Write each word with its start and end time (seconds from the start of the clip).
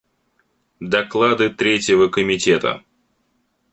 Доклады 0.95 1.51
Третьего 1.51 2.07
комитета. 2.09 2.81